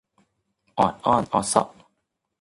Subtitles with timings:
[0.77, 1.69] ออดอ้อนออเซาะ